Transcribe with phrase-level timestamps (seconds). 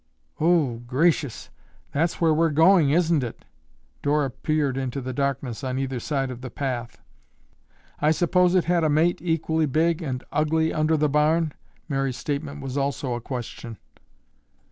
[0.39, 1.51] "Oh oo gracious!
[1.91, 3.45] That's where we're going, isn't it?"
[4.01, 7.03] Dora peered into the darkness on either side of the path.
[7.99, 11.53] "I suppose it had a mate equally big and ugly under the barn?"
[11.87, 13.77] Mary's statement was also a question.